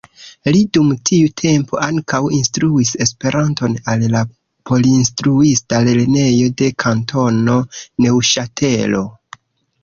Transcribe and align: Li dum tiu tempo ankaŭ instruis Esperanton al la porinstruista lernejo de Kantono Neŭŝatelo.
Li 0.53 0.59
dum 0.75 0.87
tiu 1.09 1.25
tempo 1.41 1.77
ankaŭ 1.87 2.21
instruis 2.37 2.93
Esperanton 3.05 3.75
al 3.93 4.05
la 4.15 4.23
porinstruista 4.71 5.83
lernejo 5.89 6.49
de 6.63 6.71
Kantono 6.87 7.61
Neŭŝatelo. 8.07 9.05